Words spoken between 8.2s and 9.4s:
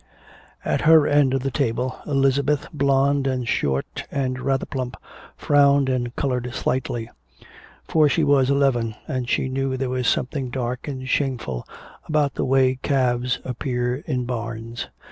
was eleven and